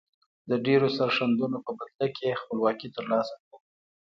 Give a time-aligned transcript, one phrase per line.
[0.49, 3.57] د ډیرو سرښندنو په بدله کې خپلواکي تر لاسه کړه.